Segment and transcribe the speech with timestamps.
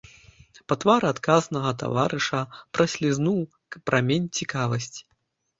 [0.71, 2.41] Па твары адказнага таварыша
[2.79, 3.39] праслізнуў
[3.91, 5.01] прамень цікавасці.